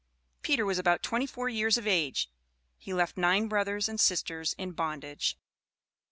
[0.41, 2.27] Peter was about twenty four years of age.
[2.79, 5.37] He left nine brothers and sisters in bondage.